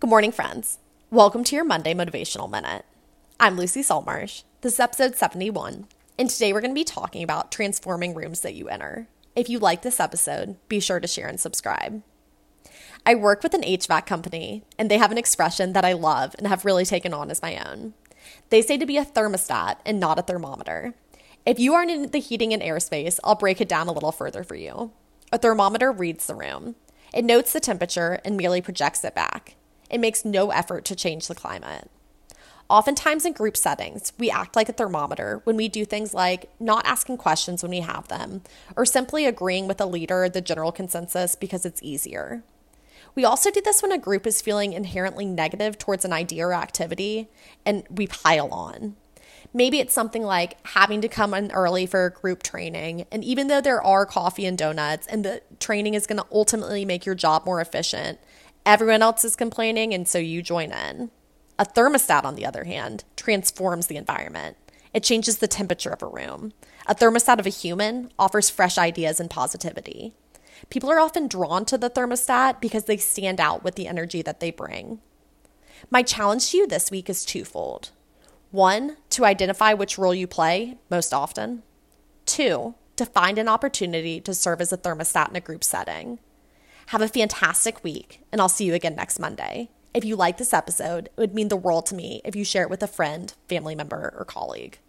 Good 0.00 0.08
morning, 0.08 0.32
friends. 0.32 0.78
Welcome 1.10 1.44
to 1.44 1.54
your 1.54 1.66
Monday 1.66 1.92
Motivational 1.92 2.50
Minute. 2.50 2.86
I'm 3.38 3.58
Lucy 3.58 3.82
Saltmarsh. 3.82 4.44
This 4.62 4.72
is 4.72 4.80
episode 4.80 5.14
71, 5.14 5.88
and 6.18 6.30
today 6.30 6.54
we're 6.54 6.62
going 6.62 6.70
to 6.70 6.74
be 6.74 6.84
talking 6.84 7.22
about 7.22 7.52
transforming 7.52 8.14
rooms 8.14 8.40
that 8.40 8.54
you 8.54 8.70
enter. 8.70 9.08
If 9.36 9.50
you 9.50 9.58
like 9.58 9.82
this 9.82 10.00
episode, 10.00 10.56
be 10.70 10.80
sure 10.80 11.00
to 11.00 11.06
share 11.06 11.28
and 11.28 11.38
subscribe. 11.38 12.02
I 13.04 13.14
work 13.14 13.42
with 13.42 13.52
an 13.52 13.60
HVAC 13.60 14.06
company, 14.06 14.64
and 14.78 14.90
they 14.90 14.96
have 14.96 15.12
an 15.12 15.18
expression 15.18 15.74
that 15.74 15.84
I 15.84 15.92
love 15.92 16.34
and 16.38 16.46
have 16.46 16.64
really 16.64 16.86
taken 16.86 17.12
on 17.12 17.30
as 17.30 17.42
my 17.42 17.58
own. 17.58 17.92
They 18.48 18.62
say 18.62 18.78
to 18.78 18.86
be 18.86 18.96
a 18.96 19.04
thermostat 19.04 19.80
and 19.84 20.00
not 20.00 20.18
a 20.18 20.22
thermometer. 20.22 20.94
If 21.44 21.58
you 21.58 21.74
aren't 21.74 21.90
in 21.90 22.10
the 22.10 22.20
heating 22.20 22.54
and 22.54 22.62
airspace, 22.62 23.20
I'll 23.22 23.34
break 23.34 23.60
it 23.60 23.68
down 23.68 23.86
a 23.86 23.92
little 23.92 24.12
further 24.12 24.44
for 24.44 24.54
you. 24.54 24.92
A 25.30 25.36
thermometer 25.36 25.92
reads 25.92 26.26
the 26.26 26.34
room. 26.34 26.76
It 27.12 27.26
notes 27.26 27.52
the 27.52 27.60
temperature 27.60 28.18
and 28.24 28.38
merely 28.38 28.62
projects 28.62 29.04
it 29.04 29.14
back. 29.14 29.56
It 29.90 30.00
makes 30.00 30.24
no 30.24 30.50
effort 30.50 30.84
to 30.86 30.96
change 30.96 31.26
the 31.26 31.34
climate. 31.34 31.90
Oftentimes 32.70 33.24
in 33.24 33.32
group 33.32 33.56
settings, 33.56 34.12
we 34.16 34.30
act 34.30 34.54
like 34.54 34.68
a 34.68 34.72
thermometer 34.72 35.40
when 35.42 35.56
we 35.56 35.68
do 35.68 35.84
things 35.84 36.14
like 36.14 36.48
not 36.60 36.86
asking 36.86 37.16
questions 37.16 37.62
when 37.62 37.70
we 37.70 37.80
have 37.80 38.06
them, 38.06 38.42
or 38.76 38.86
simply 38.86 39.26
agreeing 39.26 39.66
with 39.66 39.80
a 39.80 39.86
leader 39.86 40.28
the 40.28 40.40
general 40.40 40.70
consensus 40.70 41.34
because 41.34 41.66
it's 41.66 41.82
easier. 41.82 42.44
We 43.16 43.24
also 43.24 43.50
do 43.50 43.60
this 43.60 43.82
when 43.82 43.90
a 43.90 43.98
group 43.98 44.24
is 44.24 44.40
feeling 44.40 44.72
inherently 44.72 45.24
negative 45.24 45.78
towards 45.78 46.04
an 46.04 46.12
idea 46.12 46.46
or 46.46 46.54
activity, 46.54 47.28
and 47.66 47.82
we 47.90 48.06
pile 48.06 48.48
on. 48.52 48.94
Maybe 49.52 49.80
it's 49.80 49.92
something 49.92 50.22
like 50.22 50.64
having 50.64 51.00
to 51.00 51.08
come 51.08 51.34
in 51.34 51.50
early 51.50 51.86
for 51.86 52.06
a 52.06 52.10
group 52.12 52.44
training. 52.44 53.06
And 53.10 53.24
even 53.24 53.48
though 53.48 53.60
there 53.60 53.82
are 53.82 54.06
coffee 54.06 54.46
and 54.46 54.56
donuts 54.56 55.08
and 55.08 55.24
the 55.24 55.42
training 55.58 55.94
is 55.94 56.06
going 56.06 56.18
to 56.18 56.26
ultimately 56.30 56.84
make 56.84 57.04
your 57.04 57.16
job 57.16 57.44
more 57.44 57.60
efficient, 57.60 58.20
Everyone 58.66 59.02
else 59.02 59.24
is 59.24 59.36
complaining, 59.36 59.94
and 59.94 60.06
so 60.06 60.18
you 60.18 60.42
join 60.42 60.72
in. 60.72 61.10
A 61.58 61.64
thermostat, 61.64 62.24
on 62.24 62.36
the 62.36 62.46
other 62.46 62.64
hand, 62.64 63.04
transforms 63.16 63.86
the 63.86 63.96
environment. 63.96 64.56
It 64.92 65.02
changes 65.02 65.38
the 65.38 65.48
temperature 65.48 65.90
of 65.90 66.02
a 66.02 66.06
room. 66.06 66.52
A 66.86 66.94
thermostat 66.94 67.38
of 67.38 67.46
a 67.46 67.50
human 67.50 68.10
offers 68.18 68.50
fresh 68.50 68.76
ideas 68.76 69.20
and 69.20 69.30
positivity. 69.30 70.14
People 70.68 70.90
are 70.90 71.00
often 71.00 71.28
drawn 71.28 71.64
to 71.66 71.78
the 71.78 71.88
thermostat 71.88 72.60
because 72.60 72.84
they 72.84 72.96
stand 72.96 73.40
out 73.40 73.64
with 73.64 73.76
the 73.76 73.86
energy 73.86 74.20
that 74.22 74.40
they 74.40 74.50
bring. 74.50 75.00
My 75.90 76.02
challenge 76.02 76.50
to 76.50 76.58
you 76.58 76.66
this 76.66 76.90
week 76.90 77.08
is 77.08 77.24
twofold. 77.24 77.90
One, 78.50 78.96
to 79.10 79.24
identify 79.24 79.72
which 79.72 79.96
role 79.96 80.14
you 80.14 80.26
play 80.26 80.76
most 80.90 81.14
often. 81.14 81.62
Two, 82.26 82.74
to 82.96 83.06
find 83.06 83.38
an 83.38 83.48
opportunity 83.48 84.20
to 84.20 84.34
serve 84.34 84.60
as 84.60 84.72
a 84.72 84.76
thermostat 84.76 85.30
in 85.30 85.36
a 85.36 85.40
group 85.40 85.64
setting. 85.64 86.18
Have 86.90 87.02
a 87.02 87.06
fantastic 87.06 87.84
week, 87.84 88.20
and 88.32 88.40
I'll 88.40 88.48
see 88.48 88.64
you 88.64 88.74
again 88.74 88.96
next 88.96 89.20
Monday. 89.20 89.70
If 89.94 90.04
you 90.04 90.16
like 90.16 90.38
this 90.38 90.52
episode, 90.52 91.04
it 91.06 91.12
would 91.18 91.36
mean 91.36 91.46
the 91.46 91.54
world 91.54 91.86
to 91.86 91.94
me 91.94 92.20
if 92.24 92.34
you 92.34 92.44
share 92.44 92.64
it 92.64 92.68
with 92.68 92.82
a 92.82 92.88
friend, 92.88 93.32
family 93.48 93.76
member, 93.76 94.12
or 94.18 94.24
colleague. 94.24 94.80